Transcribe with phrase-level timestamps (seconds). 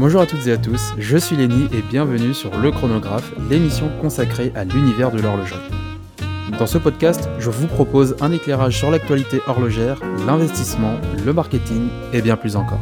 [0.00, 3.90] Bonjour à toutes et à tous, je suis Lenny et bienvenue sur Le Chronographe, l'émission
[4.00, 5.60] consacrée à l'univers de l'horlogerie.
[6.58, 12.22] Dans ce podcast, je vous propose un éclairage sur l'actualité horlogère, l'investissement, le marketing et
[12.22, 12.80] bien plus encore.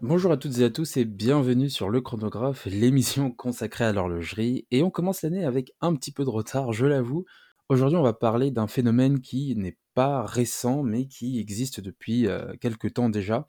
[0.00, 4.64] Bonjour à toutes et à tous et bienvenue sur Le Chronographe, l'émission consacrée à l'horlogerie.
[4.70, 7.24] Et on commence l'année avec un petit peu de retard, je l'avoue.
[7.70, 12.26] Aujourd'hui, on va parler d'un phénomène qui n'est récent, mais qui existe depuis
[12.60, 13.46] quelques temps déjà.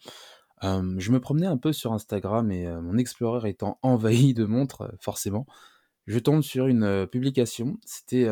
[0.61, 5.45] Je me promenais un peu sur Instagram et mon Explorer étant envahi de montres, forcément,
[6.07, 7.77] je tombe sur une publication.
[7.85, 8.27] C'était,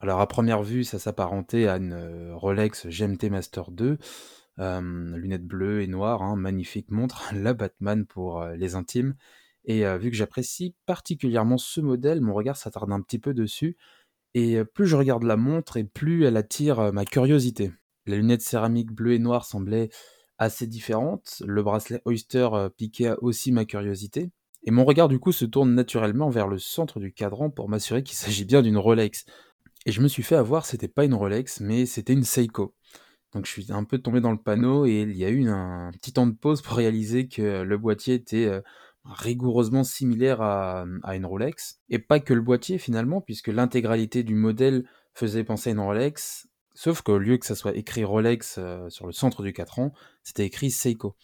[0.00, 3.98] alors à première vue, ça s'apparentait à une Rolex GMT Master 2,
[4.58, 9.14] euh, lunettes bleues et noires, hein, magnifique montre, la Batman pour les intimes.
[9.66, 13.76] Et vu que j'apprécie particulièrement ce modèle, mon regard s'attarde un petit peu dessus.
[14.34, 17.72] Et euh, plus je regarde la montre et plus elle attire euh, ma curiosité.
[18.06, 19.90] La lunette céramique bleue et noire semblait
[20.38, 21.42] assez différente.
[21.46, 24.30] Le bracelet Oyster euh, piquait aussi ma curiosité.
[24.64, 28.02] Et mon regard du coup se tourne naturellement vers le centre du cadran pour m'assurer
[28.02, 29.24] qu'il s'agit bien d'une Rolex.
[29.86, 32.74] Et je me suis fait avoir, c'était pas une Rolex, mais c'était une Seiko.
[33.32, 35.90] Donc je suis un peu tombé dans le panneau et il y a eu un
[35.92, 38.50] petit temps de pause pour réaliser que le boîtier était
[39.04, 40.84] rigoureusement similaire à,
[41.14, 41.80] une Rolex.
[41.88, 44.84] Et pas que le boîtier finalement, puisque l'intégralité du modèle
[45.14, 49.06] faisait penser à une Rolex, sauf qu'au lieu que ça soit écrit Rolex euh, sur
[49.06, 49.92] le centre du cadran,
[50.22, 51.16] c'était écrit Seiko.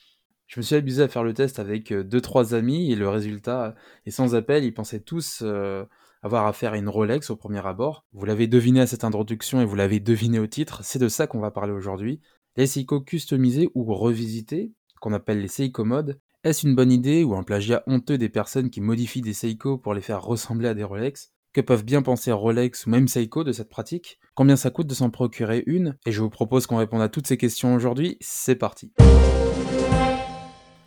[0.46, 3.08] Je me suis amusé à faire le test avec euh, deux trois amis et le
[3.08, 3.74] résultat
[4.04, 4.64] est sans appel.
[4.64, 5.84] Ils pensaient tous euh,
[6.22, 8.04] avoir affaire à une Rolex au premier abord.
[8.12, 10.80] Vous l'avez deviné à cette introduction et vous l'avez deviné au titre.
[10.82, 12.20] C'est de ça qu'on va parler aujourd'hui.
[12.56, 17.34] Les Seiko customisés ou revisités, qu'on appelle les Seiko Mode, est-ce une bonne idée ou
[17.34, 20.84] un plagiat honteux des personnes qui modifient des Seiko pour les faire ressembler à des
[20.84, 21.32] Rolex?
[21.52, 24.20] Que peuvent bien penser Rolex ou même Seiko de cette pratique?
[24.36, 25.96] Combien ça coûte de s'en procurer une?
[26.06, 28.16] Et je vous propose qu'on réponde à toutes ces questions aujourd'hui.
[28.20, 28.92] C'est parti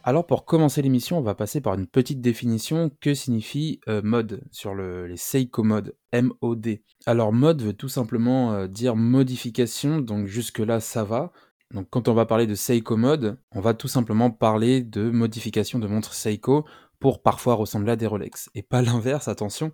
[0.06, 2.90] alors pour commencer l'émission, on va passer par une petite définition.
[3.00, 6.84] Que signifie euh, mode sur le, les Seiko Mode M-O-D.
[7.06, 11.32] Alors mode veut tout simplement euh, dire modification, donc jusque là ça va.
[11.74, 15.80] Donc quand on va parler de Seiko Mode, on va tout simplement parler de modification
[15.80, 16.66] de montres Seiko
[17.00, 18.50] pour parfois ressembler à des Rolex.
[18.56, 19.72] Et pas l'inverse, attention,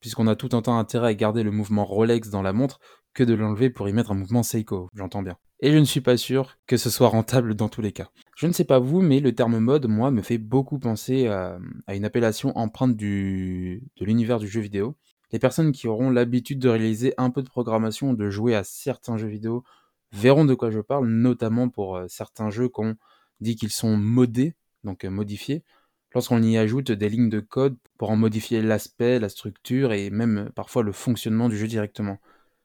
[0.00, 2.80] puisqu'on a tout un temps intérêt à garder le mouvement Rolex dans la montre
[3.14, 5.36] que de l'enlever pour y mettre un mouvement Seiko, j'entends bien.
[5.60, 8.10] Et je ne suis pas sûr que ce soit rentable dans tous les cas.
[8.36, 11.58] Je ne sais pas vous, mais le terme mode, moi, me fait beaucoup penser à,
[11.88, 14.96] une appellation empreinte de l'univers du jeu vidéo.
[15.32, 19.16] Les personnes qui auront l'habitude de réaliser un peu de programmation, de jouer à certains
[19.16, 19.64] jeux vidéo,
[20.16, 22.96] verront de quoi je parle, notamment pour euh, certains jeux qu'on
[23.40, 24.54] dit qu'ils sont modés,
[24.84, 25.64] donc euh, modifiés,
[26.14, 30.38] lorsqu'on y ajoute des lignes de code pour en modifier l'aspect, la structure et même
[30.38, 32.18] euh, parfois le fonctionnement du jeu directement.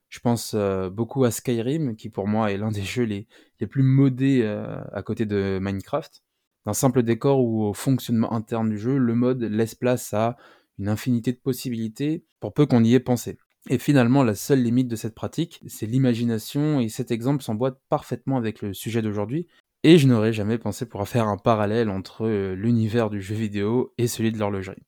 [0.08, 0.54] Je pense
[0.92, 3.26] beaucoup à Skyrim, qui pour moi est l'un des jeux les,
[3.66, 4.44] plus modés
[4.92, 6.22] à côté de Minecraft.
[6.66, 10.36] D'un simple décor ou au fonctionnement interne du jeu, le mode laisse place à
[10.78, 13.38] une infinité de possibilités pour peu qu'on y ait pensé.
[13.70, 18.36] Et finalement, la seule limite de cette pratique, c'est l'imagination, et cet exemple s'emboîte parfaitement
[18.36, 19.46] avec le sujet d'aujourd'hui,
[19.84, 23.92] et je n'aurais jamais pensé pouvoir faire un parallèle entre euh, l'univers du jeu vidéo
[23.98, 24.82] et celui de l'horlogerie.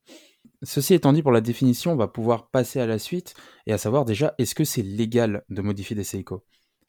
[0.62, 3.34] Ceci étant dit pour la définition, on va pouvoir passer à la suite
[3.66, 6.44] et à savoir déjà est-ce que c'est légal de modifier des Seiko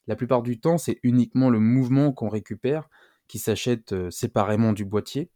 [0.07, 2.89] La plupart du temps, c'est uniquement le mouvement qu'on récupère
[3.27, 5.29] qui s'achète euh, séparément du boîtier.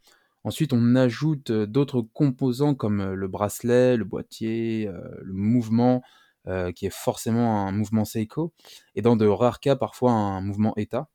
[0.44, 4.90] Ensuite, on ajoute euh, d'autres composants comme le bracelet, le boîtier,
[5.22, 6.04] le mouvement
[6.50, 8.54] euh, qui est forcément un mouvement Seiko
[8.96, 11.08] et dans de rares cas parfois un mouvement ETA.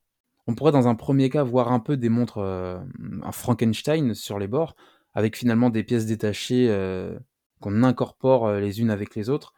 [0.47, 2.79] On pourrait dans un premier cas voir un peu des montres euh,
[3.21, 4.75] un Frankenstein sur les bords
[5.13, 7.19] avec finalement des pièces détachées euh,
[7.59, 9.53] qu'on incorpore les unes avec les autres.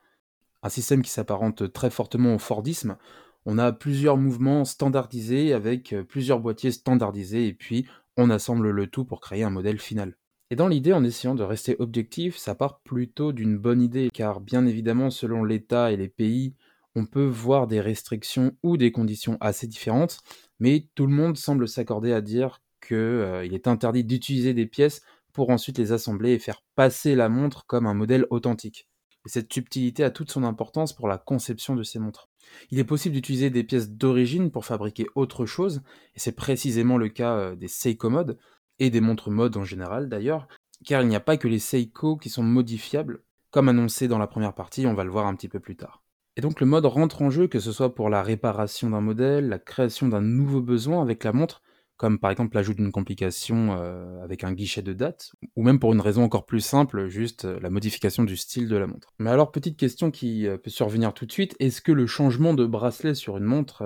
[0.64, 2.98] Un système qui s'apparente très fortement au Fordisme.
[3.46, 7.88] On a plusieurs mouvements standardisés avec plusieurs boîtiers standardisés et puis
[8.18, 10.18] on assemble le tout pour créer un modèle final.
[10.50, 14.39] Et dans l'idée, en essayant de rester objectif, ça part plutôt d'une bonne idée, car
[14.39, 16.56] bien évidemment, selon l'État et les pays,
[16.95, 20.19] on peut voir des restrictions ou des conditions assez différentes,
[20.60, 25.01] mais tout le monde semble s'accorder à dire qu'il euh, est interdit d'utiliser des pièces
[25.33, 28.88] pour ensuite les assembler et faire passer la montre comme un modèle authentique.
[29.25, 32.30] Et cette subtilité a toute son importance pour la conception de ces montres.
[32.72, 35.81] Il est possible d'utiliser des pièces d'origine pour fabriquer autre chose,
[36.16, 38.38] et c'est précisément le cas euh, des Seiko Mode,
[38.79, 40.47] et des montres mode en général d'ailleurs,
[40.85, 44.27] car il n'y a pas que les Seiko qui sont modifiables, comme annoncé dans la
[44.27, 46.03] première partie, on va le voir un petit peu plus tard.
[46.35, 49.50] Et donc le mode rentre en jeu, que ce soit pour la réparation d'un modèle,
[49.50, 51.63] la création d'un nouveau besoin avec la montre,
[51.97, 55.94] comme par exemple l'ajout d'une complication euh, avec un guichet de date, ou même pour
[55.94, 59.09] une raison encore plus simple, juste euh, la modification du style de la montre.
[59.18, 62.53] Mais alors, petite question qui euh, peut survenir tout de suite, est-ce que le changement
[62.53, 63.83] de bracelet sur une montre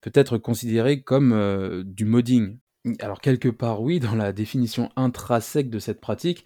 [0.00, 2.58] peut être considéré comme du modding?
[3.00, 6.44] Alors quelque part oui, dans la définition intrinsèque de cette pratique,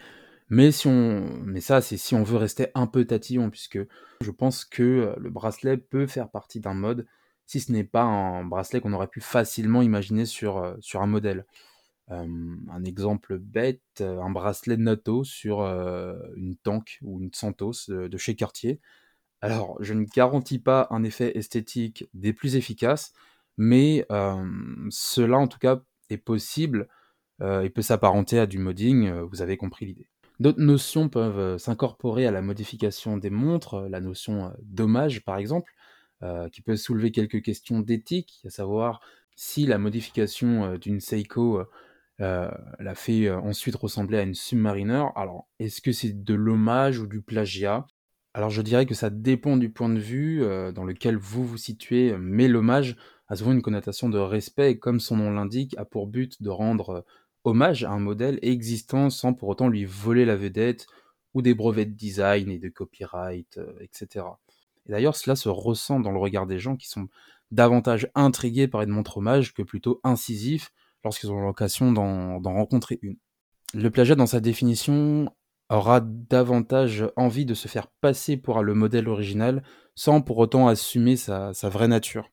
[0.49, 3.79] mais si on mais ça, c'est si on veut rester un peu tatillon, puisque
[4.21, 7.07] je pense que le bracelet peut faire partie d'un mode
[7.49, 11.47] si ce n'est pas un bracelet qu'on aurait pu facilement imaginer sur, euh, un modèle.
[12.09, 18.17] un exemple bête, euh, un bracelet Nato sur euh, une Tank ou une Santos de,
[18.19, 18.81] chez Cartier.
[19.41, 23.13] Alors, je ne garantis pas un effet esthétique des plus efficaces,
[23.57, 24.07] mais
[24.91, 26.89] cela en tout cas est possible
[27.41, 30.09] et peut s'apparenter à du modding, vous avez compris l'idée.
[30.41, 35.73] D'autres notions peuvent s'incorporer à la modification des montres, la notion d'hommage par exemple,
[36.25, 39.01] euh, qui peut soulever quelques questions d'éthique, à savoir
[39.37, 41.63] si la modification euh, d'une Seiko
[42.21, 42.51] euh,
[42.81, 45.05] la fait ensuite ressembler à une Submariner.
[45.15, 47.87] Alors, est-ce que c'est de l'hommage ou du plagiat?
[48.35, 50.41] Alors, je dirais que ça dépend du point de vue
[50.75, 52.97] dans lequel vous vous situez, mais l'hommage
[53.29, 57.05] a souvent une connotation de respect comme son nom l'indique, a pour but de rendre
[57.45, 60.87] hommage à un modèle existant sans pour autant lui voler la vedette
[61.35, 64.25] ou des brevets de design et de copyright, etc.
[64.87, 67.09] Et d'ailleurs, cela se ressent dans le regard des gens qui sont
[67.51, 70.73] davantage intrigués par une montre hommage que plutôt incisifs
[71.05, 73.17] lorsqu'ils ont l'occasion d'en rencontrer une.
[73.75, 75.31] Le plagiat, dans sa définition,
[75.69, 79.63] aura davantage envie de se faire passer pour le modèle original
[79.95, 82.31] sans pour autant assumer sa, vraie nature.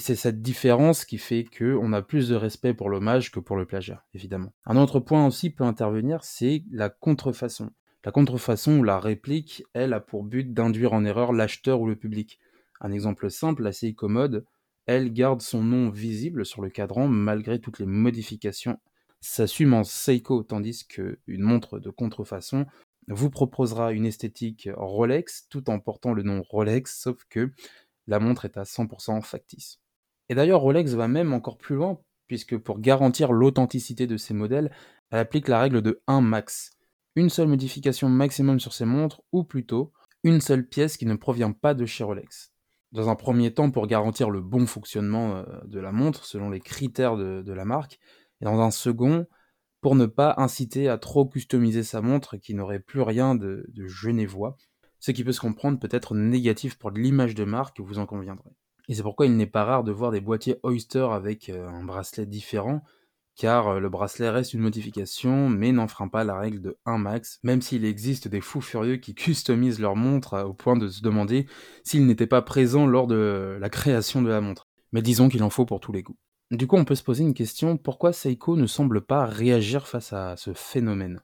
[0.00, 3.58] Et c'est cette différence qui fait qu'on a plus de respect pour l'hommage que pour
[3.58, 4.54] le plagiat, évidemment.
[4.64, 7.70] Un autre point aussi peut intervenir, c'est la contrefaçon.
[8.06, 11.96] La contrefaçon ou la réplique, elle, a pour but d'induire en erreur l'acheteur ou le
[11.96, 12.40] public.
[12.80, 14.46] Un exemple simple, assez commode,
[14.86, 18.78] elle garde son nom visible sur le cadran malgré toutes les modifications.
[19.20, 22.64] S'assume en Seiko, tandis qu'une montre de contrefaçon
[23.08, 27.50] vous proposera une esthétique Rolex tout en portant le nom Rolex, sauf que
[28.06, 29.78] la montre est à 100% factice.
[30.30, 34.70] Et d'ailleurs, Rolex va même encore plus loin, puisque pour garantir l'authenticité de ses modèles,
[35.10, 36.70] elle applique la règle de 1 max
[37.16, 39.92] une seule modification maximum sur ces montres, ou plutôt
[40.22, 42.52] une seule pièce qui ne provient pas de chez Rolex.
[42.92, 46.60] Dans un premier temps, pour garantir le bon fonctionnement euh, de la montre selon les
[46.60, 47.98] critères de, la marque,
[48.40, 49.26] et dans un second,
[49.80, 53.88] pour ne pas inciter à trop customiser sa montre qui n'aurait plus rien de, de
[55.00, 58.50] ce qui peut se comprendre peut être négatif pour l'image de marque, vous en conviendrez.
[58.90, 61.84] Et c'est pourquoi il n'est pas rare de voir des boîtiers Oyster avec euh, un
[61.84, 62.82] bracelet différent,
[63.36, 67.38] car euh, le bracelet reste une modification, mais n'enfreint pas la règle de 1 max,
[67.44, 71.02] même s'il existe des fous furieux qui customisent leur montre euh, au point de se
[71.02, 71.46] demander
[71.84, 74.66] s'ils n'étaient pas présents lors de la création de la montre.
[74.90, 76.18] Mais disons qu'il en faut pour tous les goûts.
[76.50, 80.12] Du coup, on peut se poser une question, pourquoi Seiko ne semble pas réagir face
[80.12, 81.22] à ce phénomène?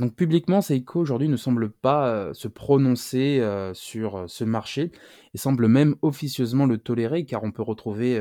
[0.00, 3.40] Donc publiquement, Seiko aujourd'hui ne semble pas euh, se prononcer
[3.74, 4.90] sur ce marché
[5.34, 8.20] et semble même officieusement le tolérer car on peut retrouver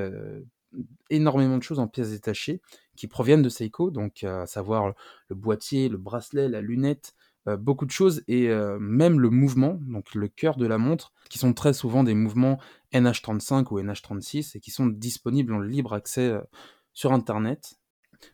[1.09, 2.61] énormément de choses en pièces détachées
[2.95, 4.93] qui proviennent de Seiko, donc à savoir
[5.29, 7.15] le boîtier, le bracelet, la lunette,
[7.49, 11.13] euh, beaucoup de choses et euh, même le mouvement, donc le cœur de la montre,
[11.29, 12.59] qui sont très souvent des mouvements
[12.93, 16.41] NH35 ou NH36 et qui sont disponibles en libre accès euh,
[16.93, 17.78] sur Internet.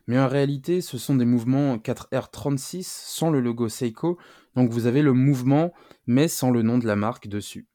[0.06, 4.18] Mais en réalité, ce sont des mouvements 4R36 sans le logo Seiko,
[4.54, 5.72] donc vous avez le mouvement
[6.06, 7.66] mais sans le nom de la marque dessus.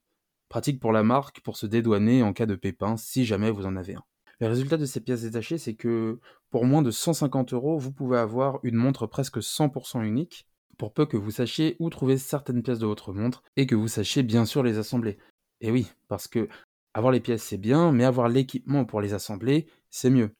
[0.49, 3.75] Pratique pour la marque pour se dédouaner en cas de pépin si jamais vous en
[3.75, 4.03] avez un.
[4.39, 6.19] Le résultat de ces pièces détachées, c'est que
[6.49, 10.47] pour moins de 150 euros, vous pouvez avoir une montre presque 100% unique,
[10.81, 13.87] pour peu que vous sachiez où trouver certaines pièces de votre montre et que vous
[13.87, 15.19] sachiez bien sûr les assembler.
[15.59, 16.49] Et oui, parce que
[16.95, 20.31] avoir les pièces c'est bien, mais avoir l'équipement pour les assembler, c'est mieux.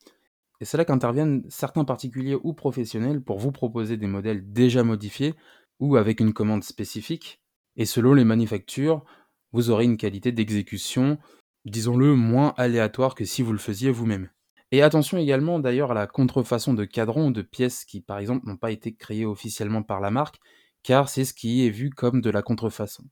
[0.62, 5.34] Et c'est là qu'interviennent certains particuliers ou professionnels pour vous proposer des modèles déjà modifiés
[5.80, 7.40] ou avec une commande spécifique.
[7.74, 9.04] Et selon les manufactures,
[9.50, 11.18] vous aurez une qualité d'exécution
[11.64, 14.30] disons-le, moins aléatoire que si vous le faisiez vous-même.
[14.70, 18.46] Et attention également d'ailleurs à la contrefaçon de cadrans ou de pièces qui par exemple
[18.46, 20.38] n'ont pas été créées officiellement par la marque,
[20.84, 23.02] car c'est ce qui est vu comme de la contrefaçon.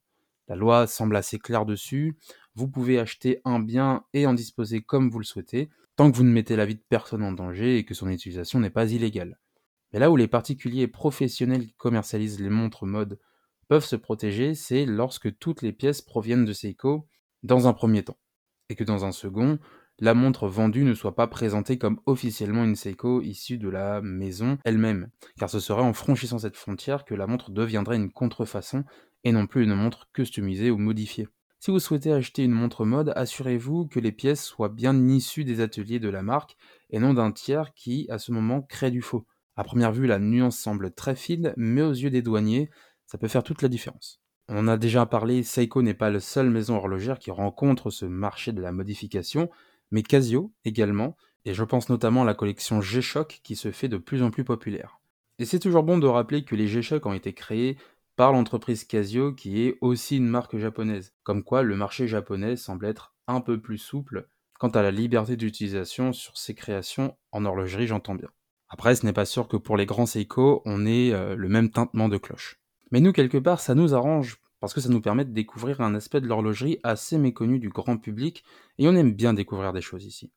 [0.46, 2.16] La loi semble assez claire dessus,
[2.54, 5.68] vous pouvez acheter un bien et en disposer comme vous le souhaitez,
[6.00, 8.58] tant que vous ne mettez la vie de personne en danger et que son utilisation
[8.58, 9.38] n'est pas illégale.
[9.92, 13.18] Mais là où les particuliers professionnels qui commercialisent les montres mode
[13.68, 17.06] peuvent se protéger, c'est lorsque toutes les pièces proviennent de Seiko
[17.42, 18.16] dans un premier temps
[18.70, 19.58] et que dans un second,
[19.98, 24.56] la montre vendue ne soit pas présentée comme officiellement une Seiko issue de la maison
[24.64, 28.84] elle-même, car ce serait en franchissant cette frontière que la montre deviendrait une contrefaçon
[29.24, 31.28] et non plus une montre customisée ou modifiée.
[31.62, 35.60] Si vous souhaitez acheter une montre mode, assurez-vous que les pièces soient bien issues des
[35.60, 36.56] ateliers de la marque
[36.88, 39.26] et non d'un tiers qui, à ce moment, crée du faux.
[39.56, 42.70] À première vue, la nuance semble très fine, mais aux yeux des douaniers,
[43.04, 44.22] ça peut faire toute la différence.
[44.48, 48.52] On a déjà parlé, Seiko n'est pas la seule maison horlogère qui rencontre ce marché
[48.52, 49.50] de la modification,
[49.90, 51.14] mais Casio également,
[51.44, 54.44] et je pense notamment à la collection G-Shock qui se fait de plus en plus
[54.44, 54.98] populaire.
[55.38, 57.76] Et c'est toujours bon de rappeler que les G-Shock ont été créés
[58.20, 62.84] par l'entreprise Casio qui est aussi une marque japonaise, comme quoi le marché japonais semble
[62.84, 67.86] être un peu plus souple quant à la liberté d'utilisation sur ses créations en horlogerie,
[67.86, 68.28] j'entends bien.
[68.68, 71.70] Après, ce n'est pas sûr que pour les grands Seiko, on ait euh, le même
[71.70, 72.60] tintement de cloche.
[72.90, 75.94] Mais nous, quelque part, ça nous arrange, parce que ça nous permet de découvrir un
[75.94, 78.44] aspect de l'horlogerie assez méconnu du grand public,
[78.76, 80.30] et on aime bien découvrir des choses ici.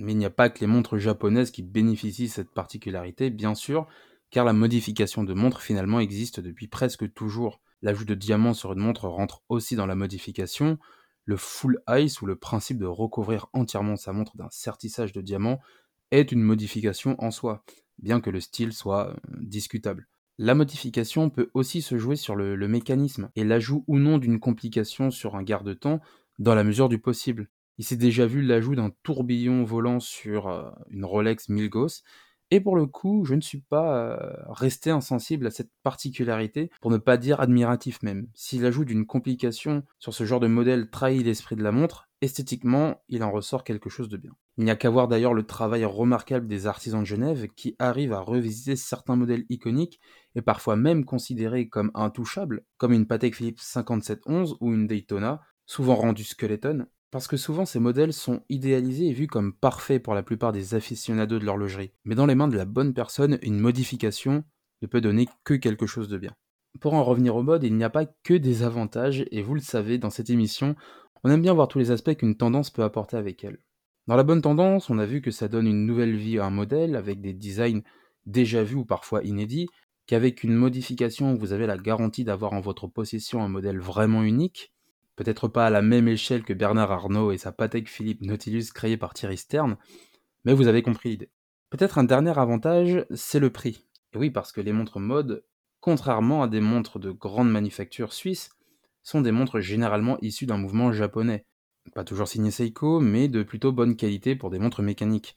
[0.00, 3.54] Mais il n'y a pas que les montres japonaises qui bénéficient de cette particularité, bien
[3.54, 3.86] sûr,
[4.30, 7.60] car la modification de montres finalement existe depuis presque toujours.
[7.82, 10.78] L'ajout de diamants sur une montre rentre aussi dans la modification.
[11.24, 15.60] Le full ice, ou le principe de recouvrir entièrement sa montre d'un sertissage de diamants,
[16.10, 17.64] est une modification en soi,
[17.98, 20.08] bien que le style soit euh, discutable.
[20.38, 24.40] La modification peut aussi se jouer sur le, le mécanisme et l'ajout ou non d'une
[24.40, 26.00] complication sur un garde-temps
[26.38, 27.48] dans la mesure du possible.
[27.78, 32.02] Il s'est déjà vu l'ajout d'un tourbillon volant sur euh, une Rolex Milgauss,
[32.50, 34.16] et pour le coup, je ne suis pas euh,
[34.48, 38.28] resté insensible à cette particularité, pour ne pas dire admiratif même.
[38.34, 43.02] Si l'ajout d'une complication sur ce genre de modèle trahit l'esprit de la montre, esthétiquement,
[43.08, 44.32] il en ressort quelque chose de bien.
[44.56, 48.12] Il n'y a qu'à voir d'ailleurs le travail remarquable des artisans de Genève qui arrivent
[48.12, 50.00] à revisiter certains modèles iconiques
[50.34, 55.94] et parfois même considérés comme intouchables, comme une Patek Philippe 5711 ou une Daytona, souvent
[55.94, 60.22] rendue skeleton, parce que souvent ces modèles sont idéalisés et vus comme parfaits pour la
[60.22, 61.92] plupart des aficionados de l'horlogerie.
[62.04, 64.44] Mais dans les mains de la bonne personne, une modification
[64.82, 66.34] ne peut donner que quelque chose de bien.
[66.80, 69.60] Pour en revenir au mode, il n'y a pas que des avantages, et vous le
[69.60, 70.76] savez, dans cette émission,
[71.24, 73.58] on aime bien voir tous les aspects qu'une tendance peut apporter avec elle.
[74.06, 76.50] Dans la bonne tendance, on a vu que ça donne une nouvelle vie à un
[76.50, 77.82] modèle avec des designs
[78.26, 79.66] déjà vus ou parfois inédits,
[80.06, 84.72] qu'avec une modification, vous avez la garantie d'avoir en votre possession un modèle vraiment unique,
[85.18, 88.96] Peut-être pas à la même échelle que Bernard Arnault et sa Patek Philippe Nautilus créée
[88.96, 89.76] par Thierry Stern,
[90.44, 91.32] mais vous avez compris l'idée.
[91.70, 93.84] Peut-être un dernier avantage, c'est le prix.
[94.12, 95.42] Et oui, parce que les montres mode,
[95.80, 98.50] contrairement à des montres de grande manufacture suisse,
[99.02, 101.46] sont des montres généralement issues d'un mouvement japonais.
[101.96, 105.34] Pas toujours signé Seiko, mais de plutôt bonne qualité pour des montres mécaniques.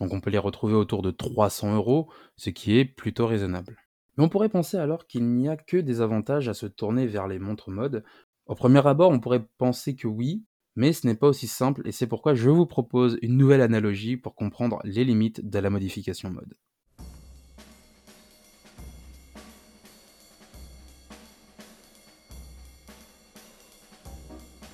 [0.00, 3.78] Donc on peut les retrouver autour de 300 euros, ce qui est plutôt raisonnable.
[4.16, 7.28] Mais on pourrait penser alors qu'il n'y a que des avantages à se tourner vers
[7.28, 8.02] les montres mode,
[8.46, 10.44] au premier abord, on pourrait penser que oui,
[10.76, 14.16] mais ce n'est pas aussi simple et c'est pourquoi je vous propose une nouvelle analogie
[14.16, 16.54] pour comprendre les limites de la modification mode.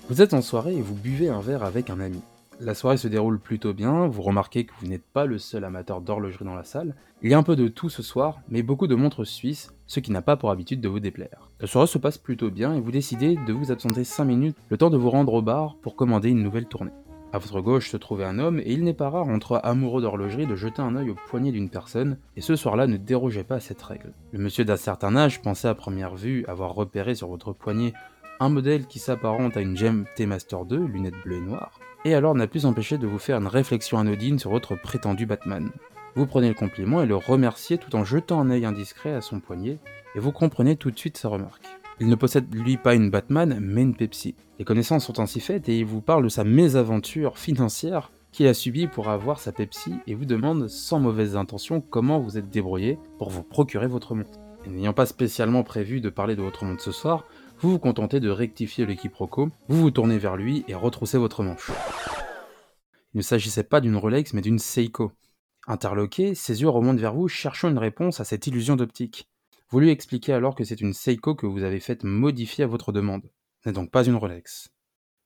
[0.08, 2.20] Vous êtes en soirée et vous buvez un verre avec un ami.
[2.60, 6.00] La soirée se déroule plutôt bien, vous remarquez que vous n'êtes pas le seul amateur
[6.00, 6.94] d'horlogerie dans la salle.
[7.22, 10.00] Il y a un peu de tout ce soir, mais beaucoup de montres suisses, ce
[10.00, 11.48] qui n'a pas pour habitude de vous déplaire.
[11.60, 14.76] La soirée se passe plutôt bien et vous décidez de vous absenter 5 minutes, le
[14.76, 16.92] temps de vous rendre au bar pour commander une nouvelle tournée.
[17.32, 20.46] À votre gauche se trouvait un homme, et il n'est pas rare entre amoureux d'horlogerie
[20.46, 23.60] de jeter un œil au poignet d'une personne, et ce soir-là ne dérogeait pas à
[23.60, 24.12] cette règle.
[24.32, 27.94] Le monsieur d'un certain âge pensait à première vue avoir repéré sur votre poignet
[28.38, 32.34] un modèle qui s'apparente à une gemme T-Master 2, lunettes bleues et noires, et alors
[32.34, 35.70] n'a pu s'empêcher de vous faire une réflexion anodine sur votre prétendu Batman.
[36.14, 39.40] Vous prenez le compliment et le remerciez tout en jetant un œil indiscret à son
[39.40, 39.78] poignet,
[40.14, 41.64] et vous comprenez tout de suite sa remarque.
[42.00, 44.34] Il ne possède lui pas une Batman, mais une Pepsi.
[44.58, 48.54] Les connaissances sont ainsi faites et il vous parle de sa mésaventure financière qu'il a
[48.54, 52.98] subie pour avoir sa Pepsi et vous demande sans mauvaise intention comment vous êtes débrouillé
[53.18, 54.40] pour vous procurer votre montre.
[54.66, 57.24] N'ayant pas spécialement prévu de parler de votre montre ce soir,
[57.62, 61.44] vous vous contentez de rectifier le quiproquo, vous vous tournez vers lui et retroussez votre
[61.44, 61.70] manche.
[63.14, 65.12] Il ne s'agissait pas d'une Rolex mais d'une Seiko.
[65.68, 69.28] Interloqué, ses yeux remontent vers vous, cherchant une réponse à cette illusion d'optique.
[69.70, 72.90] Vous lui expliquez alors que c'est une Seiko que vous avez faite modifier à votre
[72.90, 73.30] demande.
[73.62, 74.72] Ce n'est donc pas une Rolex.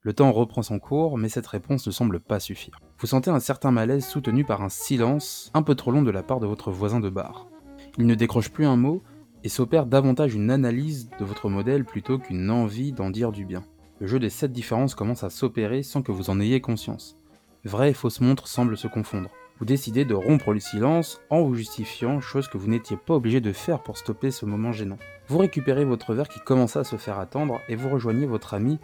[0.03, 2.79] Le temps reprend son cours, mais cette réponse ne semble pas suffire.
[2.99, 6.23] Vous sentez un certain malaise soutenu par un silence un peu trop long de la
[6.23, 7.49] part de votre voisin de bar.
[7.97, 9.03] Il ne décroche plus un mot,
[9.47, 13.63] et s'opère davantage une analyse de votre modèle plutôt qu'une envie d'en dire du bien.
[14.01, 17.17] Le jeu des 7 différences commence à s'opérer sans que vous en ayez conscience.
[17.65, 19.31] Vraie et fausse montre semblent se confondre.
[19.61, 23.41] Vous décidez de rompre le silence en vous justifiant, chose que vous n'étiez pas obligé
[23.41, 24.99] de faire pour stopper ce moment gênant.
[25.29, 28.81] Vous récupérez votre verre qui commença à se faire attendre et vous rejoignez votre ami,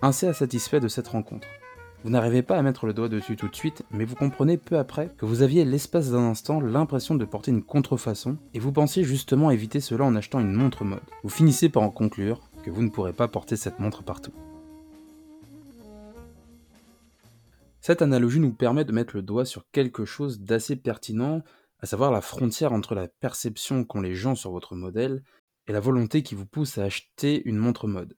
[0.00, 1.48] assez satisfait de cette rencontre.
[2.04, 4.76] Vous n'arrivez pas à mettre le doigt dessus tout de suite, mais vous comprenez peu
[4.76, 9.04] après que vous aviez l'espace d'un instant l'impression de porter une contrefaçon, et vous pensiez
[9.04, 11.00] justement éviter cela en achetant une montre mode.
[11.22, 14.34] Vous finissez par en conclure que vous ne pourrez pas porter cette montre partout.
[17.80, 21.40] Cette analogie nous permet de mettre le doigt sur quelque chose d'assez pertinent,
[21.80, 25.22] à savoir la frontière entre la perception qu'ont les gens sur votre modèle
[25.68, 28.14] et la volonté qui vous pousse à acheter une montre mode.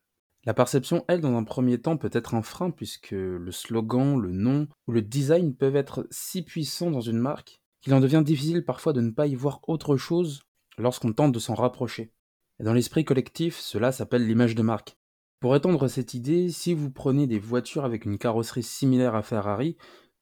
[0.47, 4.31] La perception, elle, dans un premier temps, peut être un frein puisque le slogan, le
[4.31, 8.65] nom ou le design peuvent être si puissants dans une marque qu'il en devient difficile
[8.65, 10.43] parfois de ne pas y voir autre chose
[10.79, 12.13] lorsqu'on tente de s'en rapprocher.
[12.61, 14.97] Et dans l'esprit collectif, cela s'appelle l'image de marque.
[15.41, 19.77] Pour étendre cette idée, si vous prenez des voitures avec une carrosserie similaire à Ferrari,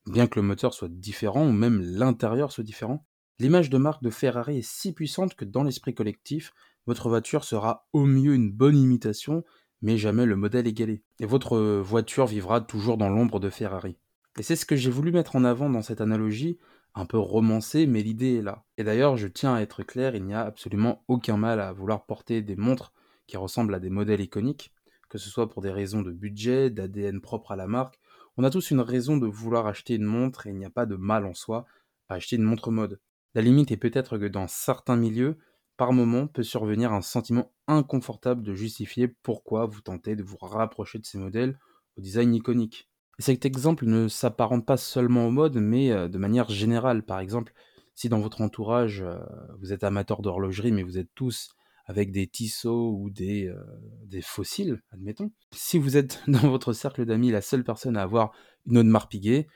[0.06, 3.06] bien que le moteur soit différent ou même l'intérieur soit différent,
[3.38, 6.52] l'image de marque de Ferrari est si puissante que dans l'esprit collectif,
[6.86, 9.44] votre voiture sera au mieux une bonne imitation
[9.84, 11.02] mais jamais le modèle égalé.
[11.20, 13.98] Et votre voiture vivra toujours dans l'ombre de Ferrari.
[14.38, 16.58] Et c'est ce que j'ai voulu mettre en avant dans cette analogie,
[16.94, 18.64] un peu romancée, mais l'idée est là.
[18.78, 22.06] Et d'ailleurs, je tiens à être clair, il n'y a absolument aucun mal à vouloir
[22.06, 22.94] porter des montres
[23.26, 24.72] qui ressemblent à des modèles iconiques,
[25.10, 28.00] que ce soit pour des raisons de budget, d'ADN propre à la marque.
[28.38, 30.86] On a tous une raison de vouloir acheter une montre et il n'y a pas
[30.86, 31.66] de mal en soi
[32.08, 33.00] à acheter une montre mode.
[33.34, 35.36] La limite est peut-être que dans certains milieux,
[35.76, 40.98] par moment peut survenir un sentiment inconfortable de justifier pourquoi vous tentez de vous rapprocher
[40.98, 41.58] de ces modèles
[41.96, 42.88] au design iconique.
[43.18, 47.02] cet exemple ne s'apparente pas seulement aux modes, mais euh, de manière générale.
[47.02, 47.52] Par exemple,
[47.94, 49.18] si dans votre entourage, euh,
[49.60, 51.54] vous êtes amateur d'horlogerie, mais vous êtes tous
[51.86, 53.62] avec des Tissot ou des, euh,
[54.06, 55.30] des fossiles, admettons.
[55.52, 58.32] Si vous êtes dans votre cercle d'amis la seule personne à avoir
[58.66, 59.46] une Audemars Piguet,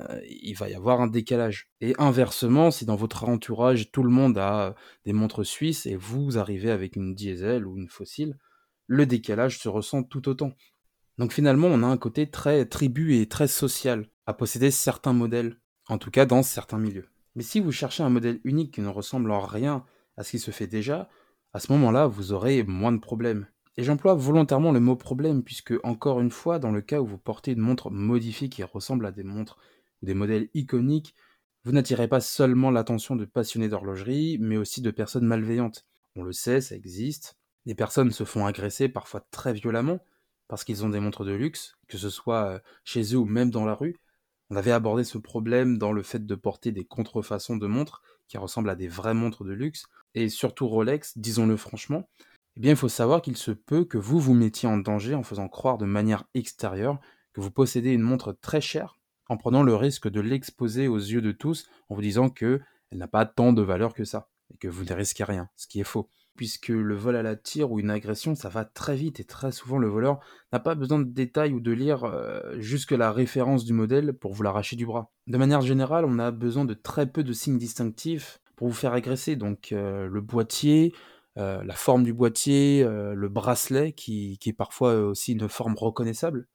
[0.00, 1.68] euh, il va y avoir un décalage.
[1.80, 4.74] Et inversement, si dans votre entourage tout le monde a
[5.04, 8.38] des montres suisses et vous arrivez avec une diesel ou une fossile,
[8.86, 10.52] le décalage se ressent tout autant.
[11.18, 15.58] Donc finalement, on a un côté très tribu et très social à posséder certains modèles,
[15.88, 17.08] en tout cas dans certains milieux.
[17.34, 19.84] Mais si vous cherchez un modèle unique qui ne ressemble en rien
[20.16, 21.08] à ce qui se fait déjà,
[21.52, 23.46] à ce moment-là, vous aurez moins de problèmes.
[23.76, 27.18] Et j'emploie volontairement le mot problème, puisque, encore une fois, dans le cas où vous
[27.18, 29.58] portez une montre modifiée qui ressemble à des montres
[30.02, 31.14] des modèles iconiques,
[31.64, 35.86] vous n'attirez pas seulement l'attention de passionnés d'horlogerie, mais aussi de personnes malveillantes.
[36.16, 37.38] On le sait, ça existe.
[37.66, 40.00] Des personnes se font agresser parfois très violemment
[40.48, 43.50] parce qu'ils ont des montres de luxe, que ce soit euh, chez eux ou même
[43.50, 43.96] dans la rue.
[44.50, 48.36] On avait abordé ce problème dans le fait de porter des contrefaçons de montres qui
[48.36, 52.08] ressemblent à des vraies montres de luxe, et surtout Rolex, disons-le franchement,
[52.56, 55.22] eh bien il faut savoir qu'il se peut que vous vous mettiez en danger en
[55.22, 57.00] faisant croire de manière extérieure
[57.32, 61.22] que vous possédez une montre très chère, en prenant le risque de l'exposer aux yeux
[61.22, 62.60] de tous en vous disant que
[62.90, 65.66] elle n'a pas tant de valeur que ça, et que vous ne risquez rien, ce
[65.66, 66.10] qui est faux.
[66.36, 69.52] Puisque le vol à la tire ou une agression, ça va très vite et très
[69.52, 70.20] souvent le voleur
[70.52, 74.32] n'a pas besoin de détails ou de lire euh, jusque la référence du modèle pour
[74.32, 75.10] vous l'arracher du bras.
[75.26, 78.92] De manière générale, on a besoin de très peu de signes distinctifs pour vous faire
[78.92, 80.94] agresser, donc euh, le boîtier,
[81.38, 86.46] euh, la forme du boîtier, euh, le bracelet, qui, est parfois aussi une forme reconnaissable.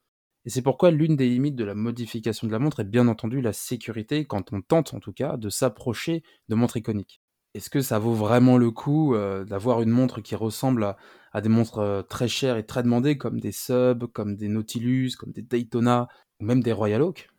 [0.44, 3.40] Et c'est pourquoi l'une des limites de la modification de la montre est bien entendu
[3.40, 7.20] la sécurité, quand on tente en tout cas de s'approcher de montres iconiques.
[7.54, 10.96] Est-ce que ça vaut vraiment le coup euh, d'avoir une montre qui ressemble
[11.32, 15.32] à, des montres très chères et très demandées, comme des Sub, comme des Nautilus, comme
[15.32, 16.08] des Daytona,
[16.40, 17.30] ou même des Royal Oak,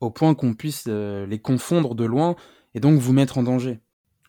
[0.00, 2.36] au point qu'on puisse les confondre de loin
[2.74, 3.80] et donc vous mettre en danger?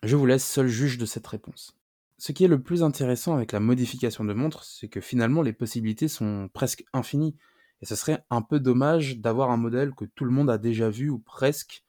[0.02, 1.76] Je vous laisse seul juge de cette réponse.
[2.16, 5.52] Ce qui est le plus intéressant avec la modification de montre, c'est que finalement les
[5.52, 7.36] possibilités sont presque infinies.
[7.82, 10.88] Et ce serait un peu dommage d'avoir un modèle que tout le monde a déjà
[10.88, 11.84] vu ou presque,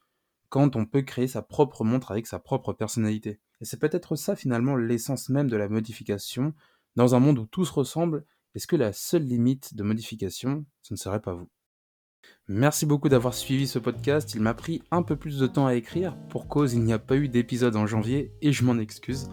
[0.50, 3.40] quand on peut créer sa propre montre avec sa propre personnalité.
[3.62, 6.54] Et c'est peut-être ça finalement l'essence même de la modification.
[6.96, 10.94] Dans un monde où tout se ressemble, est-ce que la seule limite de modification, ce
[10.94, 11.50] ne serait pas vous?
[12.48, 14.34] Merci beaucoup d'avoir suivi ce podcast.
[14.34, 16.18] Il m'a pris un peu plus de temps à écrire.
[16.30, 19.30] Pour cause, il n'y a pas eu d'épisode en janvier et je m'en excuse.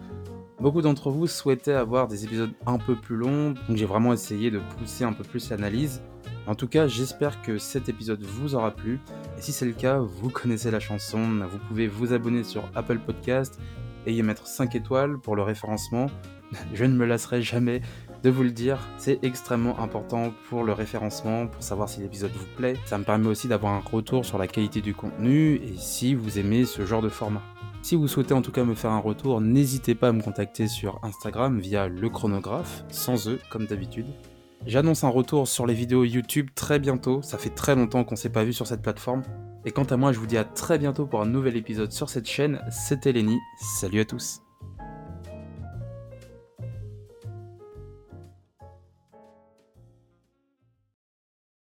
[0.60, 4.50] Beaucoup d'entre vous souhaitaient avoir des épisodes un peu plus longs, donc j'ai vraiment essayé
[4.50, 6.02] de pousser un peu plus l'analyse.
[6.46, 9.00] En tout cas, j'espère que cet épisode vous aura plu.
[9.38, 12.98] Et si c'est le cas, vous connaissez la chanson, vous pouvez vous abonner sur Apple
[12.98, 13.60] Podcast
[14.06, 16.06] et y mettre 5 étoiles pour le référencement.
[16.74, 17.80] Je ne me lasserai jamais
[18.22, 22.46] de vous le dire, c'est extrêmement important pour le référencement, pour savoir si l'épisode vous
[22.56, 22.76] plaît.
[22.86, 26.38] Ça me permet aussi d'avoir un retour sur la qualité du contenu et si vous
[26.38, 27.42] aimez ce genre de format.
[27.82, 30.68] Si vous souhaitez en tout cas me faire un retour, n'hésitez pas à me contacter
[30.68, 34.06] sur Instagram via le chronographe, sans E comme d'habitude.
[34.66, 38.30] J'annonce un retour sur les vidéos YouTube très bientôt, ça fait très longtemps qu'on s'est
[38.30, 39.22] pas vu sur cette plateforme.
[39.64, 42.08] Et quant à moi, je vous dis à très bientôt pour un nouvel épisode sur
[42.08, 44.42] cette chaîne, c'était Lenny, salut à tous